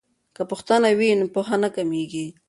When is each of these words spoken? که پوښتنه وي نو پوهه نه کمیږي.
که 0.35 0.41
پوښتنه 0.51 0.89
وي 0.97 1.11
نو 1.19 1.25
پوهه 1.33 1.55
نه 1.63 1.69
کمیږي. 1.75 2.27